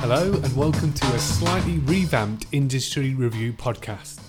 [0.00, 4.20] Hello, and welcome to a slightly revamped industry review podcast.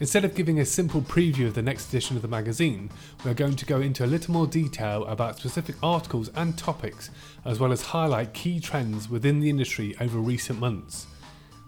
[0.00, 2.88] Instead of giving a simple preview of the next edition of the magazine,
[3.24, 7.10] we're going to go into a little more detail about specific articles and topics,
[7.44, 11.08] as well as highlight key trends within the industry over recent months.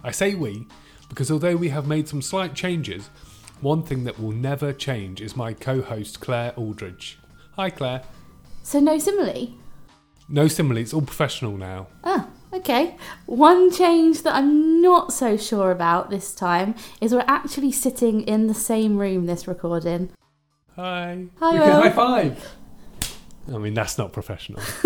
[0.05, 0.67] I say we
[1.09, 3.11] because although we have made some slight changes,
[3.61, 7.19] one thing that will never change is my co host Claire Aldridge.
[7.57, 8.03] Hi, Claire.
[8.63, 9.55] So no simile?
[10.29, 11.89] No simile, it's all professional now.
[12.05, 12.97] Oh, okay.
[13.27, 18.47] One change that I'm not so sure about this time is we're actually sitting in
[18.47, 20.11] the same room this recording.
[20.77, 21.27] Hi.
[21.41, 22.55] Hi, We can high five.
[23.53, 24.61] I mean, that's not professional.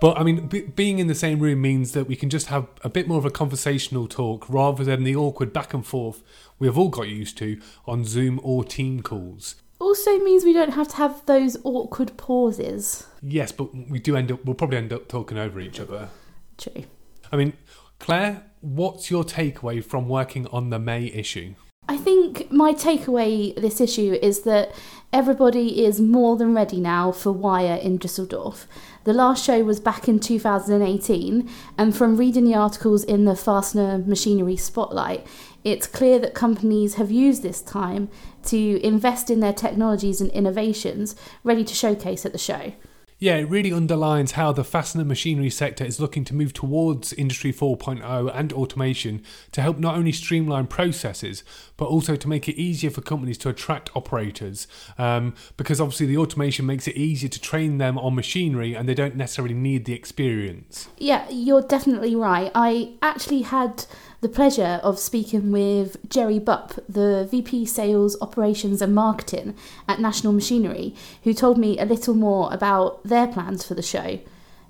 [0.00, 2.66] but I mean, be being in the same room means that we can just have
[2.84, 6.22] a bit more of a conversational talk rather than the awkward back and forth
[6.58, 9.56] we have all got used to on Zoom or team calls.
[9.80, 13.06] Also means we don't have to have those awkward pauses.
[13.22, 16.08] Yes, but we do end up, we'll probably end up talking over each other.
[16.56, 16.84] True.
[17.30, 17.52] I mean,
[18.00, 21.54] Claire, what's your takeaway from working on the May issue?
[21.90, 24.72] I think my takeaway this issue is that
[25.10, 28.66] everybody is more than ready now for Wire in Düsseldorf.
[29.04, 31.48] The last show was back in 2018,
[31.78, 35.26] and from reading the articles in the Fastener Machinery Spotlight,
[35.64, 38.08] it's clear that companies have used this time
[38.44, 41.14] to invest in their technologies and innovations
[41.44, 42.72] ready to showcase at the show.
[43.20, 47.52] Yeah, it really underlines how the fastener machinery sector is looking to move towards Industry
[47.52, 51.42] 4.0 and automation to help not only streamline processes,
[51.76, 54.68] but also to make it easier for companies to attract operators.
[54.98, 58.94] Um, because obviously, the automation makes it easier to train them on machinery and they
[58.94, 60.88] don't necessarily need the experience.
[60.96, 62.52] Yeah, you're definitely right.
[62.54, 63.84] I actually had
[64.20, 69.54] the pleasure of speaking with Jerry Bupp, the VP Sales, Operations and Marketing
[69.86, 74.18] at National Machinery, who told me a little more about their plans for the show.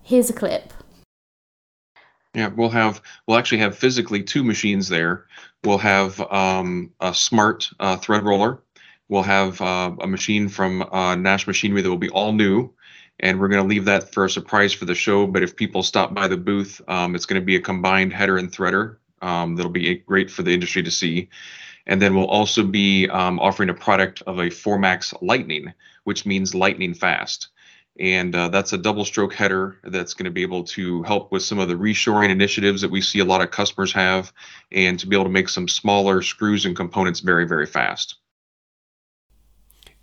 [0.02, 0.72] Here's a clip.
[2.34, 5.24] Yeah, we'll have we'll actually have physically two machines there.
[5.64, 8.62] We'll have um, a smart uh, thread roller.
[9.08, 12.70] We'll have uh, a machine from uh, Nash Machinery that will be all new,
[13.20, 15.26] and we're going to leave that for a surprise for the show.
[15.26, 18.36] But if people stop by the booth, um, it's going to be a combined header
[18.36, 18.97] and threader.
[19.22, 21.28] Um, that'll be great for the industry to see.
[21.86, 25.72] And then we'll also be um, offering a product of a Formax Lightning,
[26.04, 27.48] which means lightning fast
[27.98, 31.42] and uh, that's a double stroke header that's going to be able to help with
[31.42, 34.32] some of the reshoring initiatives that we see a lot of customers have
[34.70, 38.16] and to be able to make some smaller screws and components very very fast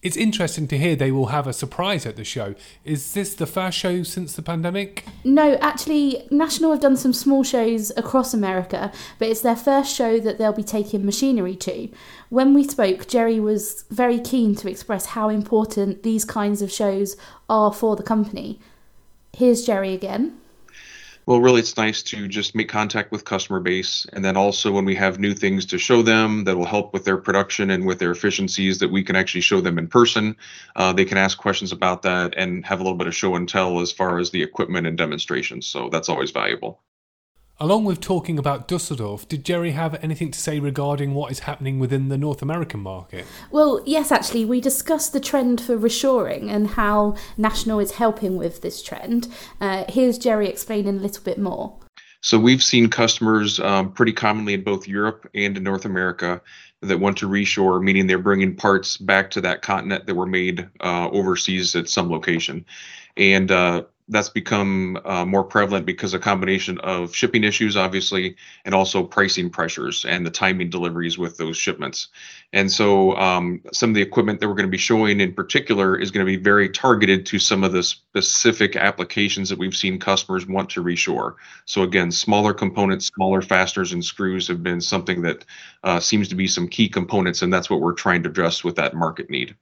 [0.05, 2.53] It's interesting to hear they will have a surprise at the show.
[2.83, 5.03] Is this the first show since the pandemic?
[5.23, 10.19] No, actually, National have done some small shows across America, but it's their first show
[10.19, 11.89] that they'll be taking machinery to.
[12.29, 17.17] When we spoke, Jerry was very keen to express how important these kinds of shows
[17.49, 18.59] are for the company.
[19.33, 20.37] Here's Jerry again.
[21.25, 24.86] Well really it's nice to just make contact with customer base and then also when
[24.86, 28.00] we have new things to show them that will help with their production and with
[28.00, 30.35] their efficiencies that we can actually show them in person
[30.75, 33.47] uh, they can ask questions about that and have a little bit of show and
[33.47, 35.68] tell as far as the equipment and demonstrations.
[35.68, 36.81] So that's always valuable
[37.57, 41.79] Along with talking about Dusseldorf, did Jerry have anything to say regarding what is happening
[41.79, 43.25] within the North American market?
[43.49, 48.61] Well, yes, actually, we discussed the trend for reshoring and how National is helping with
[48.61, 49.29] this trend.
[49.61, 51.79] Uh, here's Jerry explaining a little bit more.
[52.19, 56.41] So we've seen customers um, pretty commonly in both Europe and in North America
[56.81, 60.67] that want to reshore, meaning they're bringing parts back to that continent that were made
[60.81, 62.66] uh, overseas at some location,
[63.16, 68.75] and uh, that's become uh, more prevalent because a combination of shipping issues, obviously, and
[68.75, 72.09] also pricing pressures and the timing deliveries with those shipments.
[72.53, 75.97] And so, um, some of the equipment that we're going to be showing in particular
[75.97, 79.99] is going to be very targeted to some of the specific applications that we've seen
[79.99, 81.35] customers want to reshore.
[81.66, 85.45] So again, smaller components, smaller fasteners and screws have been something that
[85.83, 88.75] uh, seems to be some key components, and that's what we're trying to address with
[88.75, 89.55] that market need.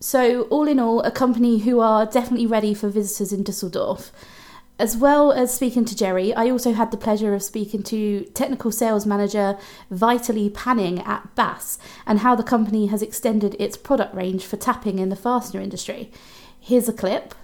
[0.00, 4.12] So, all in all, a company who are definitely ready for visitors in Dusseldorf.
[4.78, 8.70] As well as speaking to Jerry, I also had the pleasure of speaking to technical
[8.70, 9.58] sales manager
[9.90, 15.00] Vitaly Panning at Bass and how the company has extended its product range for tapping
[15.00, 16.12] in the fastener industry.
[16.60, 17.34] Here's a clip.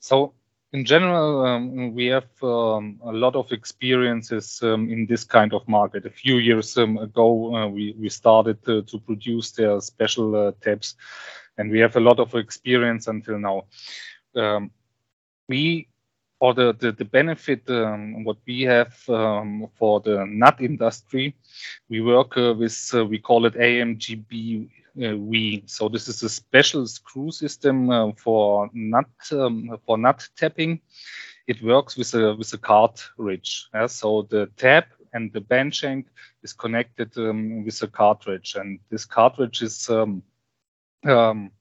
[0.00, 0.34] So,
[0.72, 5.68] in general, um, we have um, a lot of experiences um, in this kind of
[5.68, 6.06] market.
[6.06, 10.52] A few years um, ago, uh, we, we started to, to produce their special uh,
[10.62, 10.94] taps,
[11.58, 13.64] and we have a lot of experience until now.
[14.34, 14.70] Um,
[15.48, 15.88] we
[16.42, 21.36] or the, the, the benefit um, what we have um, for the nut industry,
[21.88, 25.62] we work uh, with uh, we call it AMGB uh.
[25.66, 30.80] So this is a special screw system uh, for nut um, for nut tapping,
[31.46, 33.68] it works with a with a cartridge.
[33.72, 33.86] Yeah?
[33.86, 36.08] So the tap and the band shank
[36.42, 40.24] is connected um, with a cartridge, and this cartridge is um,
[41.04, 41.52] um,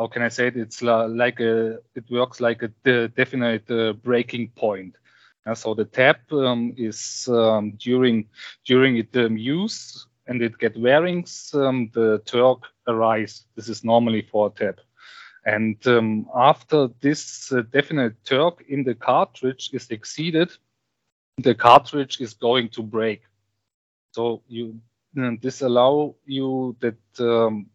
[0.00, 0.56] how can I say it?
[0.56, 2.68] It's like a it works like a
[3.08, 4.96] definite uh, breaking point.
[5.46, 8.26] Uh, so the tap um, is um, during
[8.64, 13.44] during it um, use and it get wearings, um, the torque arise.
[13.56, 14.80] This is normally for a tap.
[15.44, 20.50] And um, after this uh, definite torque in the cartridge is exceeded,
[21.38, 23.22] the cartridge is going to break.
[24.12, 24.80] So you
[25.42, 27.66] this allow you that um,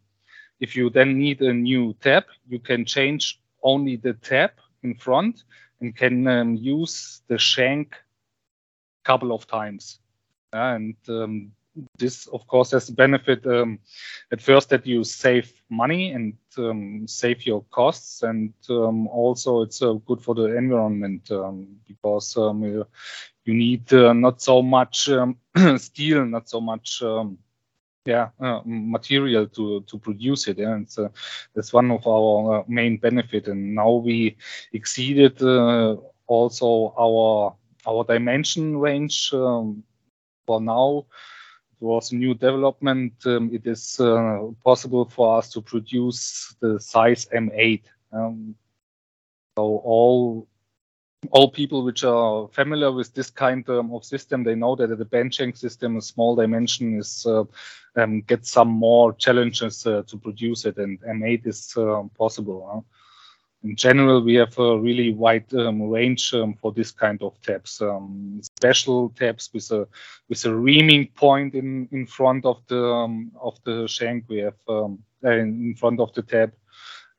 [0.59, 5.43] if you then need a new tap, you can change only the tap in front
[5.81, 9.99] and can um, use the shank a couple of times.
[10.53, 11.51] and um,
[11.97, 13.79] this, of course, has benefit um,
[14.31, 19.81] at first that you save money and um, save your costs, and um, also it's
[19.81, 22.87] uh, good for the environment um, because you,
[23.43, 25.09] you, need uh, not so much
[25.77, 27.03] steel, not so much
[28.05, 31.09] yeah uh, material to to produce it and uh,
[31.53, 33.47] that's one of our uh, main benefit.
[33.47, 34.37] And now we
[34.73, 35.97] exceeded uh,
[36.27, 37.55] also our
[37.87, 39.83] our dimension range um,
[40.45, 41.05] for now.
[41.81, 43.13] It was a new development.
[43.25, 47.81] Um, it is uh, possible for us to produce the size m8
[48.13, 48.55] um,
[49.57, 50.47] so all
[51.31, 55.05] all people which are familiar with this kind um, of system, they know that the
[55.05, 57.43] benching system, a small dimension, is uh,
[57.95, 62.69] um, get some more challenges uh, to produce it, and M8 is uh, possible.
[62.71, 62.81] Huh?
[63.63, 67.81] In general, we have a really wide um, range um, for this kind of taps.
[67.81, 69.87] Um, special taps with a
[70.29, 74.25] with a reaming point in in front of the of the shank.
[74.27, 74.89] We have uh,
[75.23, 76.51] in front of the tap,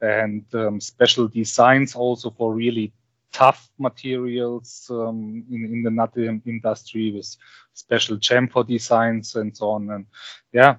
[0.01, 0.45] and
[0.83, 2.93] special designs also for really
[3.33, 7.37] tough materials um, in, in the nut industry with
[7.75, 9.91] special chamfer designs and so on.
[9.91, 10.07] And
[10.53, 10.77] yeah,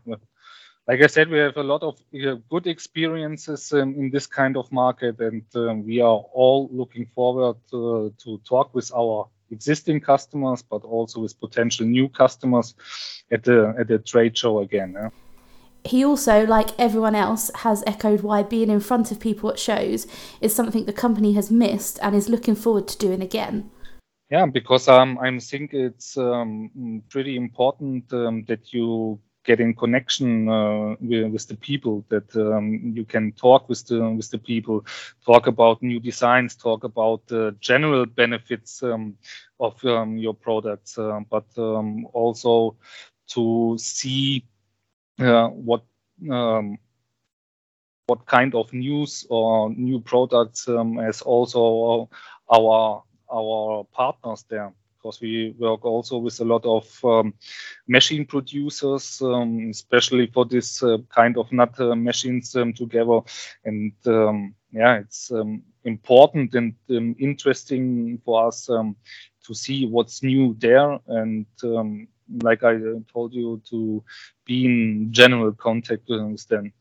[0.88, 4.72] like I said, we have a lot of uh, good experiences in this kind of
[4.72, 10.62] market, and um, we are all looking forward uh, to talk with our existing customers,
[10.62, 12.74] but also with potential new customers
[13.32, 14.94] at the at the trade show again.
[14.96, 15.10] Yeah?
[15.88, 20.08] He also, like everyone else, has echoed why being in front of people at shows
[20.42, 23.70] is something the company has missed and is looking forward to doing again.
[24.30, 30.50] Yeah, because um, I think it's um, pretty important um, that you get in connection
[30.50, 34.86] uh, with, with, the people, that um, you can talk with the with the people,
[35.26, 39.16] talk about new designs, talk about the general benefits um,
[39.62, 42.76] of um, your products, uh, but also
[43.28, 44.44] to see
[45.18, 45.84] what
[46.32, 46.78] um,
[48.08, 52.10] what kind of news or new products um, as also
[52.50, 57.34] our our partners there because we work also with a lot of um,
[57.88, 63.20] machine producers, um, especially for this uh, kind of nut uh, machines um, together.
[63.64, 71.00] And um, yeah, it's um, important and interesting for us to see what's new there
[71.08, 71.46] and
[72.42, 72.78] like I
[73.12, 74.04] told you, to
[74.46, 76.74] be in general contact with them.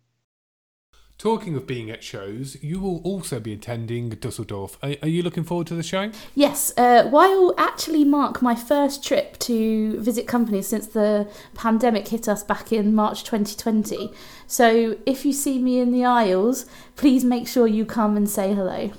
[1.19, 4.77] Talking of being at shows, you will also be attending Dusseldorf.
[4.83, 6.11] Are, are you looking forward to the show?
[6.35, 6.77] Yes.
[6.77, 12.45] Uh, while actually mark my first trip to visit companies since the pandemic hit us
[12.45, 14.13] back in March 2020.
[14.47, 18.53] So if you see me in the aisles, please make sure you come and say
[18.53, 18.91] hello.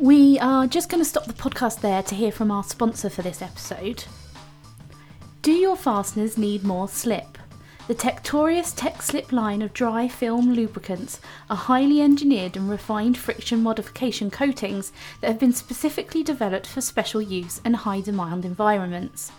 [0.00, 3.20] We are just going to stop the podcast there to hear from our sponsor for
[3.20, 4.04] this episode.
[5.42, 7.36] Do your fasteners need more slip?
[7.86, 13.62] The Tectorius Tech Slip line of dry film lubricants are highly engineered and refined friction
[13.62, 14.90] modification coatings
[15.20, 19.30] that have been specifically developed for special use and high demand environments.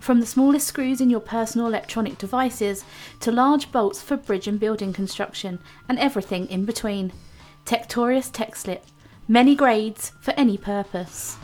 [0.00, 2.82] From the smallest screws in your personal electronic devices
[3.20, 7.12] to large bolts for bridge and building construction and everything in between.
[7.66, 8.86] Tectorius Tech Slip
[9.30, 11.36] Many grades for any purpose.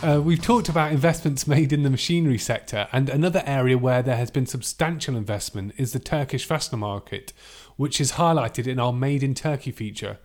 [0.00, 4.16] Uh, we've talked about investments made in the machinery sector, and another area where there
[4.16, 7.32] has been substantial investment is the Turkish fastener market,
[7.74, 10.18] which is highlighted in our Made in Turkey feature.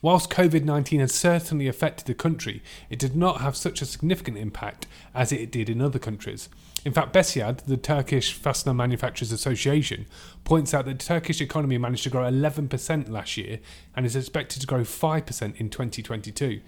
[0.00, 4.38] Whilst COVID 19 has certainly affected the country, it did not have such a significant
[4.38, 6.48] impact as it did in other countries.
[6.84, 10.06] In fact, Besiad, the Turkish Fastener Manufacturers Association,
[10.44, 13.58] points out that the Turkish economy managed to grow 11% last year
[13.96, 16.60] and is expected to grow 5% in 2022.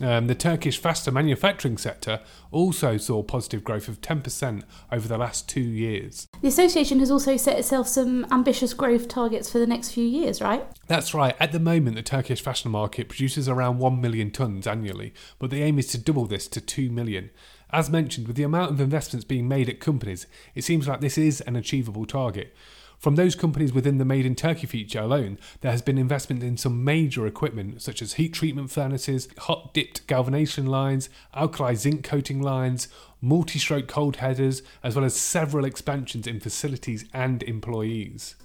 [0.00, 2.20] Um, the Turkish faster manufacturing sector
[2.50, 6.28] also saw positive growth of 10% over the last two years.
[6.42, 10.42] The association has also set itself some ambitious growth targets for the next few years,
[10.42, 10.66] right?
[10.86, 11.34] That's right.
[11.40, 15.62] At the moment, the Turkish fashion market produces around 1 million tonnes annually, but the
[15.62, 17.30] aim is to double this to 2 million.
[17.70, 21.18] As mentioned, with the amount of investments being made at companies, it seems like this
[21.18, 22.54] is an achievable target.
[22.98, 26.56] From those companies within the Made in Turkey feature alone, there has been investment in
[26.56, 32.40] some major equipment such as heat treatment furnaces, hot dipped galvanization lines, alkali zinc coating
[32.40, 32.88] lines,
[33.20, 38.36] multi stroke cold headers, as well as several expansions in facilities and employees.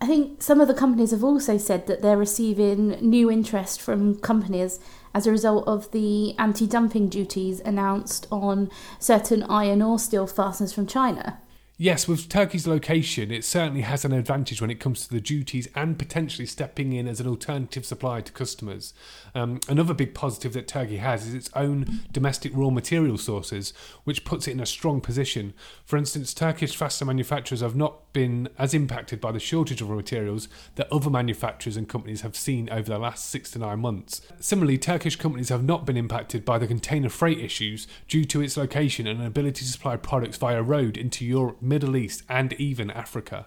[0.00, 4.16] I think some of the companies have also said that they're receiving new interest from
[4.16, 4.78] companies
[5.14, 10.72] as a result of the anti dumping duties announced on certain iron ore steel fasteners
[10.72, 11.40] from China.
[11.78, 15.68] Yes, with Turkey's location, it certainly has an advantage when it comes to the duties
[15.74, 18.94] and potentially stepping in as an alternative supplier to customers.
[19.34, 24.24] Um, another big positive that Turkey has is its own domestic raw material sources, which
[24.24, 25.52] puts it in a strong position.
[25.84, 29.96] For instance, Turkish faster manufacturers have not been as impacted by the shortage of raw
[29.96, 34.22] materials that other manufacturers and companies have seen over the last six to nine months.
[34.40, 38.56] Similarly, Turkish companies have not been impacted by the container freight issues due to its
[38.56, 43.46] location and ability to supply products via road into Europe Middle East, and even Africa.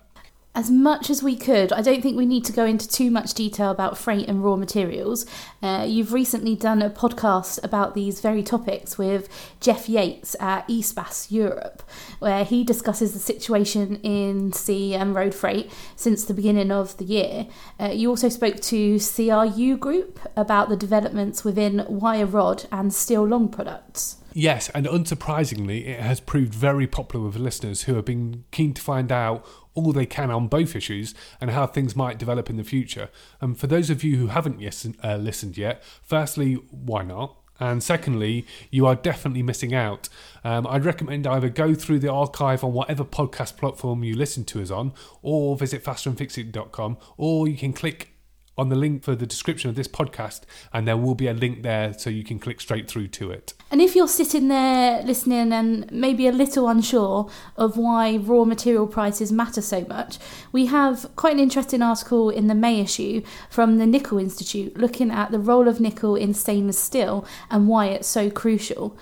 [0.56, 3.36] As much as we could, I don't think we need to go into too much
[3.36, 5.26] detail about freight and raw materials.
[5.62, 9.30] Uh, you've recently done a podcast about these very topics with
[9.62, 11.84] Jeff Yates at Eastbas Europe,
[12.18, 17.06] where he discusses the situation in sea and road freight since the beginning of the
[17.06, 17.48] year.
[17.80, 23.24] Uh, you also spoke to CRU Group about the developments within wire rod and steel
[23.24, 24.19] long products.
[24.34, 28.82] Yes, and unsurprisingly, it has proved very popular with listeners who have been keen to
[28.82, 32.64] find out all they can on both issues and how things might develop in the
[32.64, 33.10] future.
[33.42, 37.36] And for those of you who haven't yes, uh, listened yet, firstly, why not?
[37.60, 40.08] And secondly, you are definitely missing out.
[40.44, 44.62] Um, I'd recommend either go through the archive on whatever podcast platform you listen to
[44.62, 48.14] us on, or visit fastenerandfixing.com, or you can click
[48.60, 50.42] on the link for the description of this podcast,
[50.74, 53.54] and there will be a link there so you can click straight through to it.
[53.72, 58.88] And if you're sitting there listening and maybe a little unsure of why raw material
[58.88, 60.18] prices matter so much,
[60.52, 65.12] we have quite an interesting article in the May issue from the Nickel Institute looking
[65.12, 68.98] at the role of nickel in stainless steel and why it's so crucial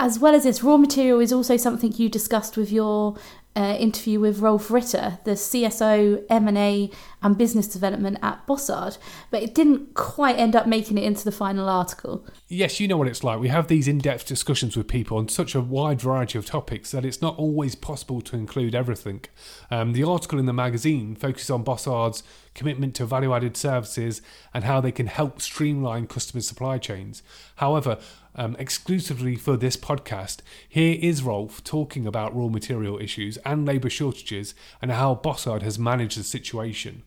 [0.00, 3.16] as well as this, raw material is also something you discussed with your
[3.56, 6.90] uh, interview with Rolf Ritter, the CSO, M&A
[7.22, 8.98] and business development at Bossard,
[9.30, 12.26] but it didn't quite end up making it into the final article.
[12.48, 13.38] Yes, you know what it's like.
[13.38, 17.04] We have these in-depth discussions with people on such a wide variety of topics that
[17.04, 19.24] it's not always possible to include everything.
[19.70, 24.20] Um, the article in the magazine focuses on Bossard's commitment to value-added services
[24.52, 27.22] and how they can help streamline customer supply chains.
[27.56, 27.98] However,
[28.34, 30.38] um, exclusively for this podcast,
[30.68, 35.78] here is Rolf talking about raw material issues and labour shortages and how Bossard has
[35.78, 37.02] managed the situation.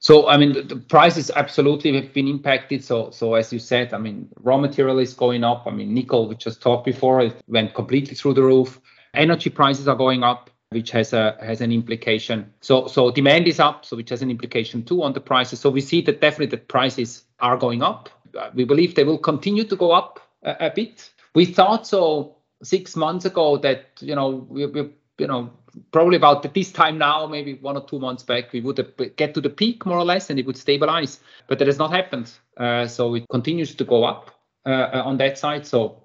[0.00, 2.84] So, I mean, the, the prices absolutely have been impacted.
[2.84, 5.64] So, so as you said, I mean, raw material is going up.
[5.66, 8.80] I mean, nickel, we just talked before, it went completely through the roof.
[9.14, 12.52] Energy prices are going up, which has a has an implication.
[12.60, 15.58] So, so demand is up, so which has an implication too on the prices.
[15.58, 18.10] So we see that definitely the prices are going up.
[18.36, 21.10] Uh, we believe they will continue to go up a, a bit.
[21.34, 25.50] We thought so six months ago that you know we, we you know
[25.92, 29.40] probably about this time now, maybe one or two months back, we would get to
[29.40, 31.20] the peak more or less, and it would stabilize.
[31.46, 32.32] But that has not happened.
[32.56, 34.30] Uh, so it continues to go up
[34.66, 35.66] uh, uh, on that side.
[35.66, 36.02] So,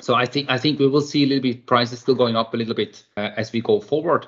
[0.00, 2.54] so I think I think we will see a little bit prices still going up
[2.54, 4.26] a little bit uh, as we go forward.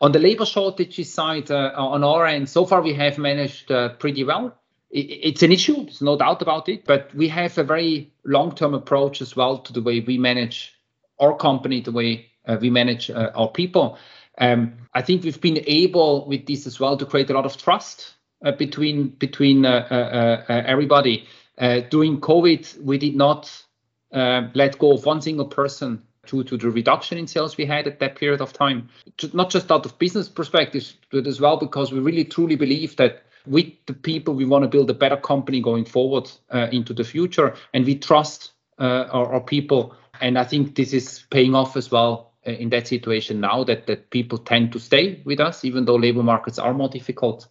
[0.00, 3.68] On the labor shortages side, uh, on our end, so far we have managed
[4.00, 4.56] pretty well.
[4.92, 6.84] It's an issue, there's no doubt about it.
[6.84, 10.74] But we have a very long-term approach as well to the way we manage
[11.18, 13.98] our company, the way uh, we manage uh, our people.
[14.38, 17.56] Um, I think we've been able with this as well to create a lot of
[17.56, 21.26] trust uh, between between everybody.
[21.58, 23.64] during COVID, we did not
[24.12, 27.98] let go of one single person due to the reduction in sales we had at
[27.98, 28.88] that period of time.
[29.32, 33.24] Not just out of business perspective, but as well because we really truly believe that
[33.46, 37.04] with the people we want to build a better company going forward uh, into the
[37.04, 39.94] future, and we trust uh, our, our, people.
[40.20, 43.86] And I think this is paying off as well uh, in that situation now that,
[43.86, 47.46] that people tend to stay with us, even though labor markets are more difficult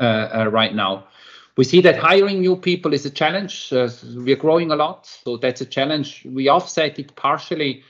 [0.00, 1.06] uh, uh, right now.
[1.56, 3.72] We see that hiring new people is a challenge.
[3.72, 6.26] Uh, we're growing a lot, so that's a challenge.
[6.28, 7.84] We offset it partially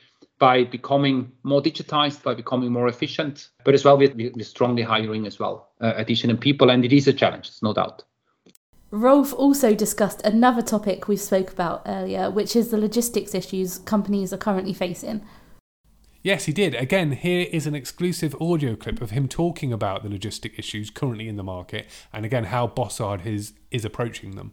[0.45, 5.27] by becoming more digitized, by becoming more efficient, but as well, we're, we're strongly hiring
[5.27, 8.03] as well uh, additional people, and it is a challenge, no doubt.
[8.91, 14.35] Rolf also discussed another topic we spoke about earlier, which is the logistics issues companies
[14.35, 15.23] are currently facing.
[16.23, 16.75] Yes, he did.
[16.75, 21.27] Again, here is an exclusive audio clip of him talking about the logistic issues currently
[21.27, 24.53] in the market and again how Bossard is, is approaching them.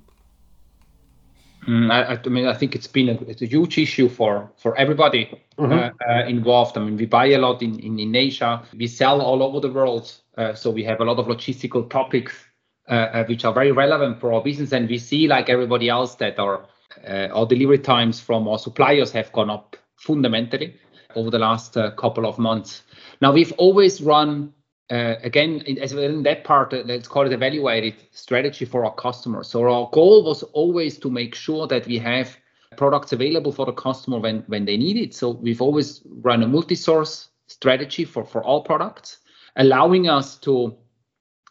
[1.67, 4.75] Mm, I, I, mean, I think it's been a, it's a huge issue for for
[4.77, 5.71] everybody mm-hmm.
[5.71, 6.77] uh, uh, involved.
[6.77, 9.71] I mean, we buy a lot in, in, in Asia, we sell all over the
[9.71, 12.33] world, uh, so we have a lot of logistical topics
[12.89, 16.15] uh, uh, which are very relevant for our business, and we see like everybody else
[16.15, 16.65] that our
[17.07, 20.75] uh, our delivery times from our suppliers have gone up fundamentally
[21.15, 22.83] over the last couple of months.
[23.21, 24.53] Now we've always run
[24.89, 28.85] uh, again, in, as well in that part, uh, let's call it evaluated strategy for
[28.85, 29.47] our customers.
[29.47, 32.37] So our goal was always to make sure that we have
[32.77, 35.13] products available for the customer when, when they need it.
[35.13, 39.17] So we've always run a multi-source strategy for, for all products,
[39.55, 40.75] allowing us to,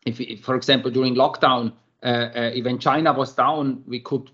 [0.07, 1.73] if, if for example, during lockdown,
[2.03, 4.31] uh, uh, when China was down, we could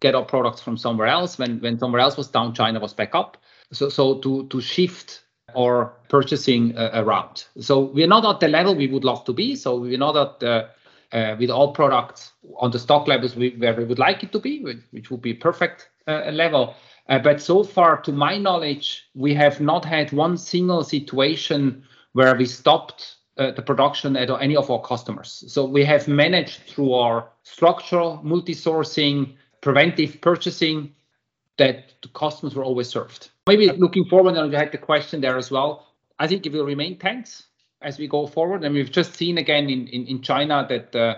[0.00, 1.38] get our products from somewhere else.
[1.38, 3.36] When when somewhere else was down, China was back up.
[3.72, 5.22] So so to to shift
[5.54, 7.44] or purchasing around.
[7.60, 9.56] So we're not at the level we would love to be.
[9.56, 10.68] So we're not at the,
[11.12, 14.38] uh, with all products on the stock levels we, where we would like it to
[14.38, 16.74] be, which, which would be perfect uh, level.
[17.08, 22.34] Uh, but so far, to my knowledge, we have not had one single situation where
[22.36, 25.44] we stopped uh, the production at any of our customers.
[25.48, 30.92] So we have managed through our structural multi-sourcing, preventive purchasing,
[31.58, 33.30] that the customers were always served.
[33.46, 35.86] Maybe looking forward, and you had the question there as well.
[36.18, 37.44] I think it will remain tense
[37.82, 38.64] as we go forward.
[38.64, 41.14] And we've just seen again in, in, in China that uh,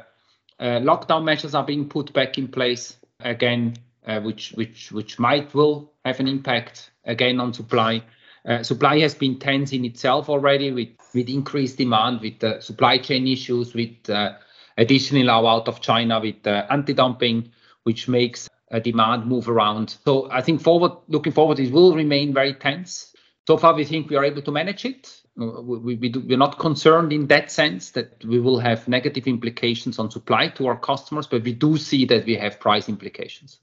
[0.59, 5.55] uh, lockdown measures are being put back in place again, uh, which which which might
[5.55, 8.03] will have an impact again on supply.
[8.47, 12.99] Uh, supply has been tense in itself already with with increased demand, with the supply
[12.99, 14.33] chain issues, with uh,
[14.79, 17.51] additional out of China with uh, anti-dumping,
[17.85, 18.49] which makes
[18.79, 19.97] demand move around.
[20.05, 23.13] So I think forward, looking forward, it will remain very tense.
[23.47, 25.21] So far, we think we are able to manage it.
[25.41, 29.27] Uh, we, we do, we're not concerned in that sense that we will have negative
[29.27, 33.59] implications on supply to our customers, but we do see that we have price implications.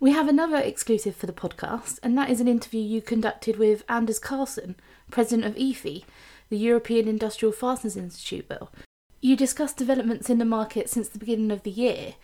[0.00, 3.84] We have another exclusive for the podcast, and that is an interview you conducted with
[3.88, 4.76] Anders Carlson,
[5.10, 6.04] president of EIFI,
[6.50, 8.70] the European Industrial Fasteners Institute bill.
[9.20, 12.14] You discussed developments in the market since the beginning of the year,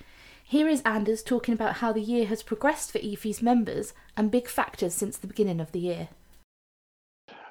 [0.51, 4.49] here is Anders talking about how the year has progressed for EIFI's members and big
[4.49, 6.09] factors since the beginning of the year.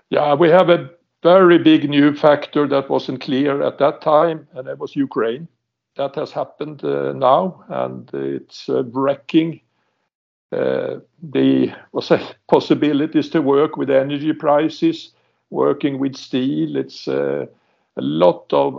[0.09, 0.89] Yeah, we have a
[1.23, 5.47] very big new factor that wasn't clear at that time, and it was Ukraine.
[5.95, 9.61] That has happened uh, now, and it's uh, wrecking
[10.51, 15.11] uh, the say, possibilities to work with energy prices,
[15.51, 16.75] working with steel.
[16.75, 17.45] It's uh,
[17.95, 18.77] a lot of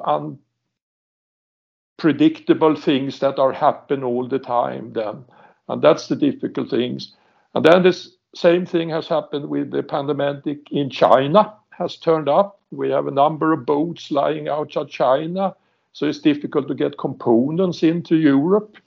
[2.01, 5.23] predictable things that are happen all the time then.
[5.69, 7.15] And that's the difficult things.
[7.55, 12.61] And then this same thing has happened with the pandemic in China has turned up.
[12.71, 15.55] We have a number of boats lying outside China.
[15.93, 18.79] So it's difficult to get components into Europe.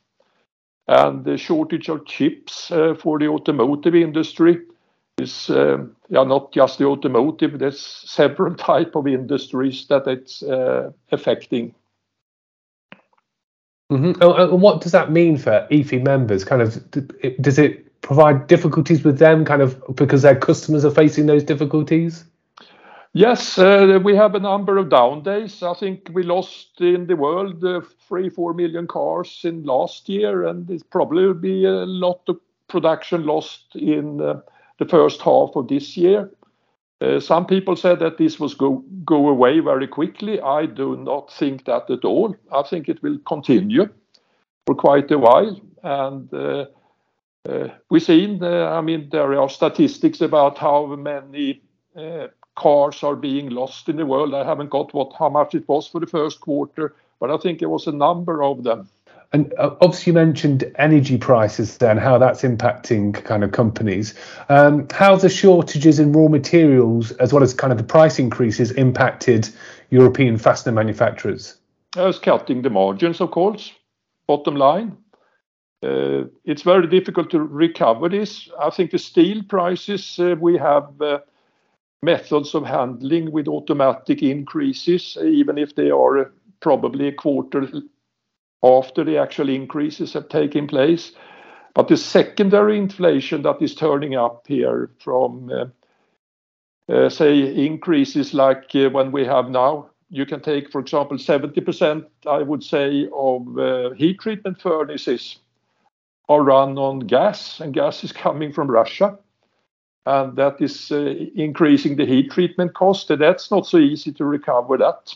[0.87, 4.61] And the shortage of chips uh, for the automotive industry
[5.19, 10.91] is um, yeah, not just the automotive, there's several type of industries that it's uh,
[11.11, 11.75] affecting.
[13.91, 14.21] Mm-hmm.
[14.21, 16.43] And what does that mean for EIFI members?
[16.43, 16.79] Kind of,
[17.41, 22.25] does it provide difficulties with them, kind of because their customers are facing those difficulties?
[23.15, 25.61] Yes, uh, we have a number of down days.
[25.61, 30.47] I think we lost in the world uh, three, four million cars in last year,
[30.47, 34.41] and it probably will be a lot of production lost in uh,
[34.79, 36.31] the first half of this year.
[37.03, 40.39] Uh, some people said that this was go away very quickly.
[40.39, 42.35] I do not think that at all.
[42.51, 43.89] I think it will continue
[44.65, 45.59] for quite a while.
[45.83, 46.65] And uh,
[47.49, 51.61] uh, we've seen, I mean, there are statistics about how many
[52.55, 54.33] cars are being lost in the world.
[54.33, 57.61] I haven't got what how much it was for the first quarter, but I think
[57.61, 58.87] it was a number of them.
[59.33, 64.13] And uh, obviously, you mentioned energy prices and how that's impacting kind of companies.
[64.49, 68.71] Um, how the shortages in raw materials, as well as kind of the price increases,
[68.71, 69.49] impacted
[69.89, 71.57] European fastener manufacturers?
[71.95, 73.71] It's cutting the margins, of course.
[74.27, 74.97] Bottom line,
[75.83, 78.49] uh, it's very difficult to recover this.
[78.59, 81.19] I think the steel prices uh, we have uh,
[82.03, 87.67] methods of handling with automatic increases, even if they are probably a quarter
[88.63, 91.11] after the actual increases have taken place.
[91.73, 98.75] But the secondary inflation that is turning up here from, uh, uh, say, increases like
[98.75, 103.97] uh, when we have now you can take, for example, 70%, I would say, of
[103.97, 105.39] heat treatment furnaces
[106.29, 109.17] are run on gas, and gas is coming from Russia.
[110.05, 114.77] And that is increasing the heat treatment cost, and that's not so easy to recover
[114.77, 115.15] that.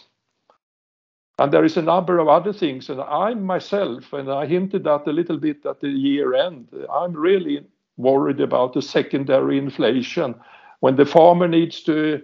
[1.39, 5.05] And there is a number of other things, and I myself, and I hinted that
[5.05, 7.63] a little bit at the year end, I'm really
[7.97, 10.33] worried about the secondary inflation.
[10.79, 12.23] When the farmer needs to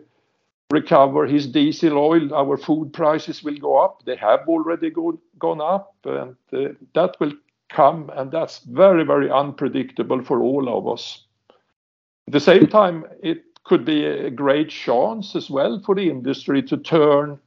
[0.72, 4.04] recover his diesel oil, our food prices will go up.
[4.06, 7.34] They have already go, gone up, and uh, that will
[7.70, 11.26] come, and that's very, very unpredictable for all of us.
[12.28, 16.64] At the same time, it could be a great chance as well for the industry
[16.64, 17.40] to turn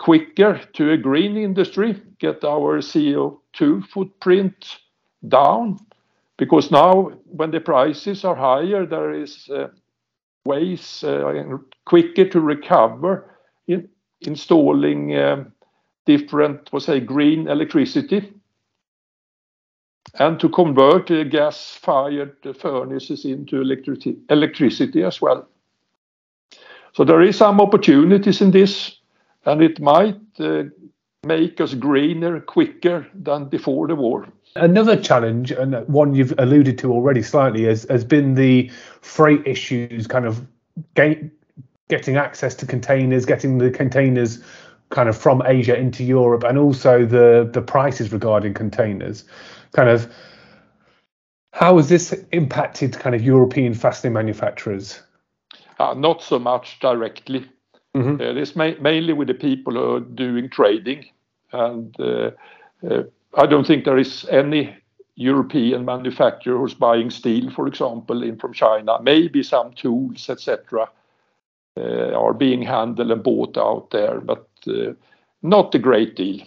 [0.00, 4.78] quicker to a green industry, get our CO2 footprint
[5.28, 5.78] down,
[6.38, 9.68] because now when the prices are higher, there is uh,
[10.46, 13.36] ways uh, quicker to recover
[13.68, 13.88] in
[14.22, 15.52] installing um,
[16.06, 18.32] different, let's say, green electricity
[20.14, 23.60] and to convert gas-fired furnaces into
[24.30, 25.46] electricity as well.
[26.94, 28.99] So there is some opportunities in this,
[29.46, 30.64] and it might uh,
[31.24, 34.26] make us greener quicker than before the war.
[34.56, 38.68] Another challenge, and one you've alluded to already slightly, has, has been the
[39.00, 40.44] freight issues, kind of
[40.94, 44.42] getting access to containers, getting the containers
[44.90, 49.24] kind of from Asia into Europe, and also the the prices regarding containers.
[49.72, 50.12] Kind of,
[51.52, 55.00] how has this impacted kind of European fastening manufacturers?
[55.78, 57.46] Uh, not so much directly.
[57.96, 58.20] Mm-hmm.
[58.20, 61.06] Uh, it's ma- mainly with the people who are doing trading,
[61.52, 62.30] and uh,
[62.88, 63.02] uh
[63.36, 64.76] I don't think there is any
[65.14, 69.00] European manufacturer who's buying steel, for example, in from China.
[69.02, 70.88] Maybe some tools, etc.,
[71.76, 74.48] are being handled and bought out there, but
[75.42, 76.44] not a great deal.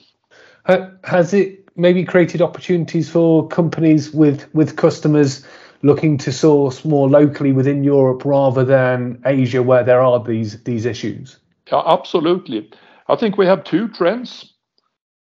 [1.03, 5.45] Has it maybe created opportunities for companies with with customers
[5.84, 10.86] looking to source more locally within Europe rather than Asia, where there are these these
[10.86, 11.38] issues?
[11.72, 12.72] Yeah, absolutely.
[13.08, 14.54] I think we have two trends.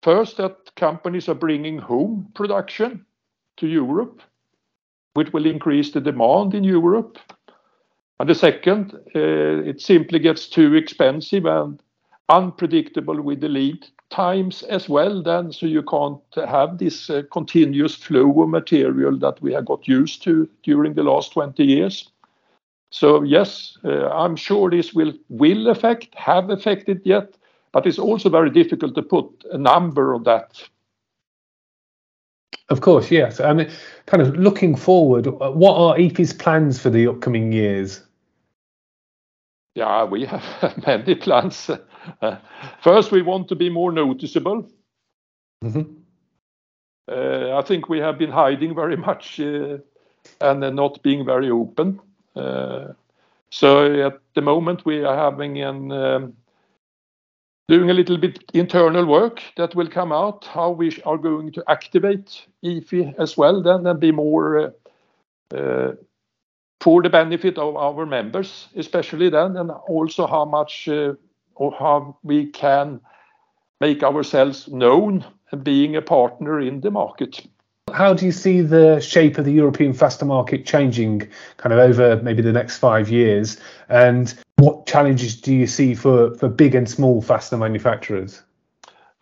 [0.02, 3.06] First, that companies are bringing home production
[3.56, 4.20] to Europe,
[5.14, 7.18] which will increase the demand in Europe.
[8.18, 11.80] And the second, uh, it simply gets too expensive and
[12.28, 17.94] unpredictable with the lead times as well then, so you can't have this uh, continuous
[17.94, 22.08] flow of material that we have got used to during the last 20 years.
[22.90, 27.34] So yes, uh, I'm sure this will will affect, have affected yet,
[27.72, 30.62] but it's also very difficult to put a number on that.
[32.68, 33.38] Of course, yes.
[33.38, 38.02] Kind of looking forward, what are EIFI's plans for the upcoming years?
[39.74, 41.70] Yeah, we have many plans.
[42.82, 44.68] First, we want to be more noticeable.
[45.64, 46.02] Mm-hmm.
[47.10, 49.78] Uh, I think we have been hiding very much uh,
[50.40, 52.00] and not being very open.
[52.36, 52.92] Uh,
[53.50, 56.32] so at the moment, we are having an um,
[57.68, 61.64] doing a little bit internal work that will come out, how we are going to
[61.68, 65.92] activate EIFI as well then and be more uh, uh,
[66.82, 71.14] for the benefit of our members, especially then, and also how much uh,
[71.54, 73.00] or how we can
[73.80, 77.46] make ourselves known and being a partner in the market.
[77.92, 82.20] How do you see the shape of the European faster market changing kind of over
[82.22, 83.58] maybe the next five years?
[83.88, 88.42] And what challenges do you see for, for big and small fastener manufacturers?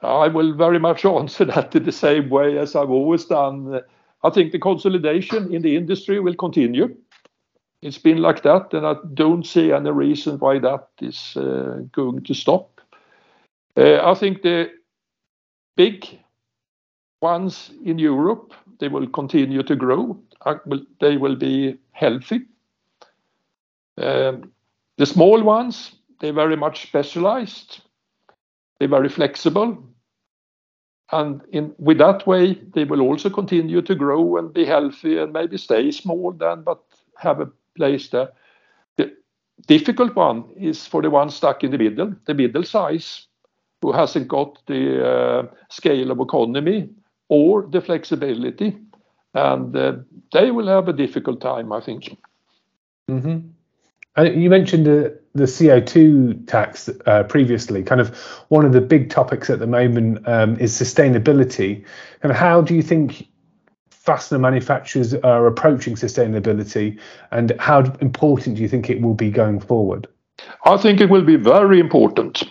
[0.00, 3.80] I will very much answer that in the same way as I've always done.
[4.22, 6.96] I think the consolidation in the industry will continue.
[7.82, 12.24] It's been like that, and I don't see any reason why that is uh, going
[12.24, 12.80] to stop.
[13.76, 14.70] Uh, I think the
[15.76, 16.06] big
[17.22, 20.20] ones in Europe, they will continue to grow.
[21.00, 22.42] They will be healthy.
[23.96, 24.52] Um,
[24.98, 27.80] the small ones, they're very much specialized.
[28.78, 29.82] They're very flexible.
[31.12, 31.42] And
[31.78, 35.90] with that way, they will also continue to grow and be healthy and maybe stay
[35.90, 36.80] small then, but
[37.16, 38.30] have a place there.
[38.96, 39.12] The
[39.66, 43.26] difficult one is for the one stuck in the middle, the middle size,
[43.82, 46.88] who hasn't got the uh, scale of economy
[47.28, 48.76] or the flexibility,
[49.34, 49.92] and uh,
[50.32, 52.16] they will have a difficult time, I think.
[53.10, 53.48] Mm-hmm.
[54.18, 57.82] Uh, you mentioned the, the CO2 tax uh, previously.
[57.82, 58.16] Kind of
[58.48, 61.84] one of the big topics at the moment um, is sustainability.
[62.22, 63.28] And how do you think
[64.00, 66.98] fastener manufacturers are approaching sustainability,
[67.30, 70.08] and how important do you think it will be going forward?
[70.64, 72.42] I think it will be very important.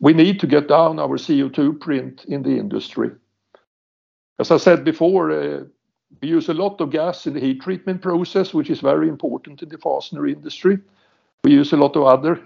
[0.00, 3.10] we need to get down our CO2 print in the industry.
[4.38, 5.64] As I said before, uh,
[6.22, 9.62] we use a lot of gas in the heat treatment process, which is very important
[9.62, 10.78] in the fastener industry.
[11.44, 12.40] We use a lot of other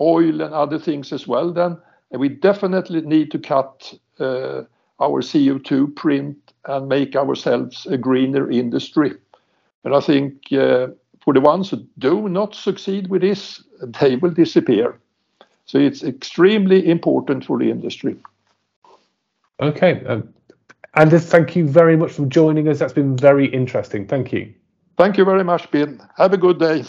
[0.00, 1.76] oil and other things as well then,
[2.10, 4.62] and we definitely need to cut uh,
[5.04, 6.36] our CO2 print
[6.66, 9.12] and make ourselves a greener industry.
[9.84, 10.88] And I think uh,
[11.20, 13.62] for the ones who do not succeed with this,
[14.00, 14.98] they will disappear.
[15.66, 18.16] So it's extremely important for the industry.
[19.60, 20.04] Okay.
[20.06, 20.34] Um,
[20.96, 22.78] Anders, thank you very much for joining us.
[22.78, 24.06] That's been very interesting.
[24.06, 24.52] Thank you.
[24.96, 26.00] Thank you very much, Ben.
[26.16, 26.84] Have a good day.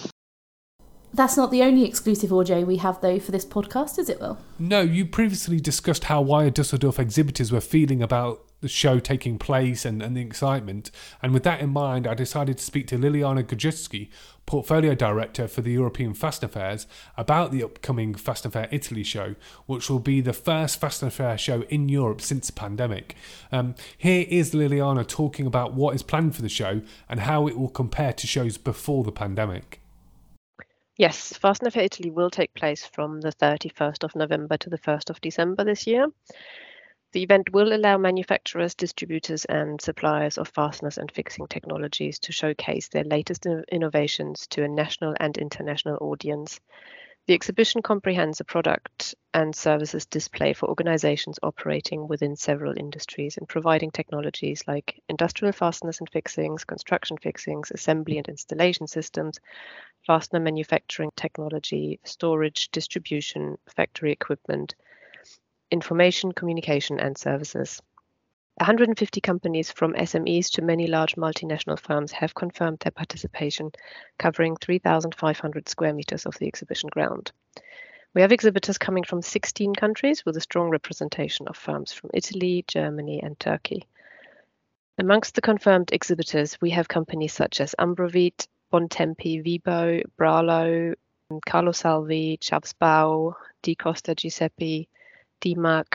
[1.15, 4.38] That's not the only exclusive audio we have, though, for this podcast, is it, Will?
[4.60, 9.86] No, you previously discussed how Wire Dusseldorf exhibitors were feeling about the show taking place
[9.86, 10.91] and, and the excitement.
[11.21, 14.10] And with that in mind, I decided to speak to Liliana Gajewski,
[14.45, 19.36] Portfolio Director for the European Fastener Fairs, about the upcoming Fastener Fair Italy show,
[19.67, 23.15] which will be the first Fastener Fair show in Europe since the pandemic.
[23.54, 27.58] Um, here is Liliana talking about what is planned for the show and how it
[27.58, 29.80] will compare to shows before the pandemic.
[30.97, 35.10] Yes, Fastener Fair Italy will take place from the 31st of November to the 1st
[35.10, 36.08] of December this year.
[37.12, 42.88] The event will allow manufacturers, distributors, and suppliers of fasteners and fixing technologies to showcase
[42.88, 46.60] their latest innovations to a national and international audience.
[47.27, 53.49] The exhibition comprehends a product and services display for organizations operating within several industries and
[53.49, 59.39] providing technologies like industrial fasteners and fixings, construction fixings, assembly and installation systems,
[60.05, 64.75] fastener manufacturing technology, storage, distribution, factory equipment,
[65.71, 67.81] information, communication, and services.
[68.57, 73.71] 150 companies from SMEs to many large multinational firms have confirmed their participation,
[74.17, 77.33] covering 3,500 square meters of the exhibition ground.
[78.13, 82.63] We have exhibitors coming from 16 countries with a strong representation of firms from Italy,
[82.65, 83.83] Germany, and Turkey.
[84.97, 90.95] Amongst the confirmed exhibitors, we have companies such as Ambrovit, Bontempi, Vibo, Bralo,
[91.45, 94.87] Carlo Salvi, Chavesbao, Di Costa Giuseppe,
[95.41, 95.86] Demag,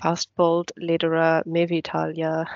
[0.00, 2.46] Fastbolt, Lederer, Mevi Italia,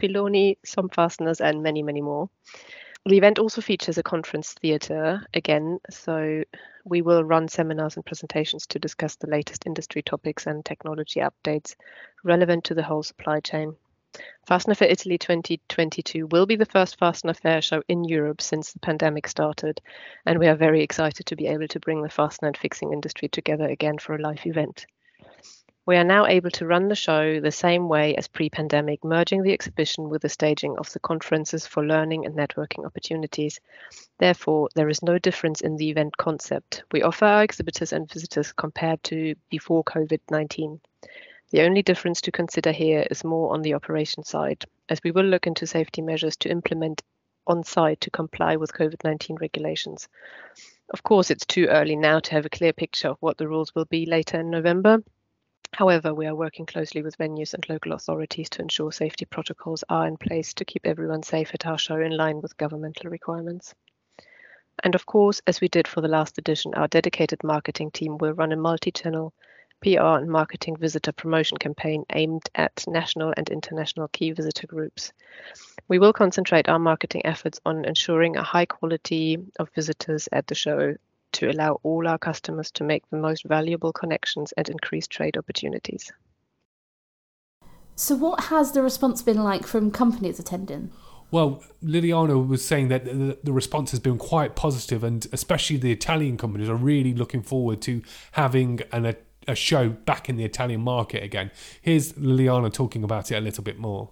[0.00, 2.28] Piloni, some fasteners, and many, many more.
[3.06, 6.42] The event also features a conference theatre again, so
[6.84, 11.74] we will run seminars and presentations to discuss the latest industry topics and technology updates
[12.22, 13.76] relevant to the whole supply chain.
[14.46, 18.78] Fastener Fair Italy 2022 will be the first Fastener Fair show in Europe since the
[18.78, 19.80] pandemic started,
[20.24, 23.28] and we are very excited to be able to bring the fastener and fixing industry
[23.28, 24.86] together again for a live event.
[25.86, 29.42] We are now able to run the show the same way as pre pandemic, merging
[29.42, 33.60] the exhibition with the staging of the conferences for learning and networking opportunities.
[34.16, 36.84] Therefore, there is no difference in the event concept.
[36.90, 40.80] We offer our exhibitors and visitors compared to before COVID 19.
[41.50, 45.26] The only difference to consider here is more on the operation side, as we will
[45.26, 47.02] look into safety measures to implement
[47.46, 50.08] on site to comply with COVID 19 regulations.
[50.88, 53.74] Of course, it's too early now to have a clear picture of what the rules
[53.74, 55.02] will be later in November.
[55.76, 60.06] However, we are working closely with venues and local authorities to ensure safety protocols are
[60.06, 63.74] in place to keep everyone safe at our show in line with governmental requirements.
[64.84, 68.34] And of course, as we did for the last edition, our dedicated marketing team will
[68.34, 69.34] run a multi channel
[69.82, 75.12] PR and marketing visitor promotion campaign aimed at national and international key visitor groups.
[75.88, 80.54] We will concentrate our marketing efforts on ensuring a high quality of visitors at the
[80.54, 80.94] show
[81.34, 86.12] to allow all our customers to make the most valuable connections and increase trade opportunities.
[87.96, 90.90] So, what has the response been like from companies attending?
[91.30, 95.90] Well, Liliana was saying that the, the, response has been quite positive, and especially the
[95.90, 99.16] Italian companies are really looking forward to having an, a,
[99.48, 101.50] a show back in the Italian market again.
[101.82, 104.10] Here's Liliana talking about it a little bit more.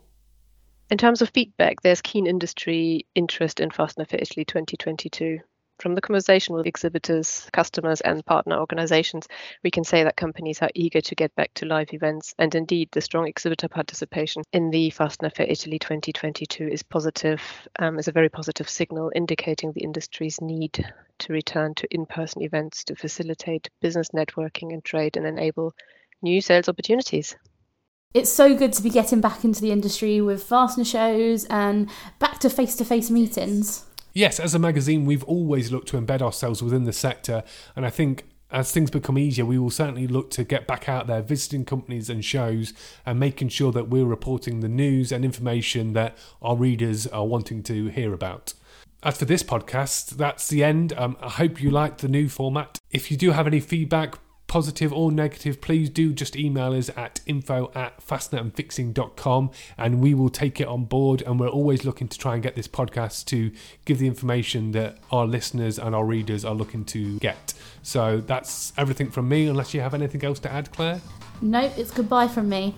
[0.90, 5.38] In terms of feedback, there's keen industry interest in Fastener Fair Italy 2022.
[5.82, 9.26] From the conversation with exhibitors, customers, and partner organizations,
[9.64, 12.36] we can say that companies are eager to get back to live events.
[12.38, 17.42] And indeed, the strong exhibitor participation in the Fastener Fair Italy 2022 is positive,
[17.80, 20.86] um, is a very positive signal indicating the industry's need
[21.18, 25.74] to return to in person events to facilitate business networking and trade and enable
[26.22, 27.34] new sales opportunities.
[28.14, 31.90] It's so good to be getting back into the industry with fastener shows and
[32.20, 33.86] back to face to face meetings.
[34.12, 37.42] Yes, as a magazine, we've always looked to embed ourselves within the sector,
[37.74, 41.06] and I think as things become easier, we will certainly look to get back out
[41.06, 42.74] there, visiting companies and shows,
[43.06, 47.62] and making sure that we're reporting the news and information that our readers are wanting
[47.62, 48.52] to hear about.
[49.02, 50.92] As for this podcast, that's the end.
[50.92, 52.78] Um, I hope you liked the new format.
[52.90, 54.16] If you do have any feedback,
[54.52, 60.28] positive or negative, please do just email us at info at fastenerandfixing.com and we will
[60.28, 61.22] take it on board.
[61.22, 63.50] And we're always looking to try and get this podcast to
[63.86, 67.54] give the information that our listeners and our readers are looking to get.
[67.82, 71.00] So that's everything from me, unless you have anything else to add, Claire.
[71.40, 72.74] Nope, it's goodbye from me.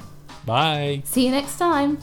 [0.46, 1.02] Bye.
[1.04, 1.98] See you next time.